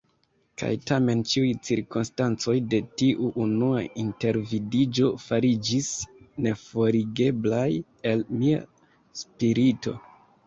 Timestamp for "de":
2.71-2.77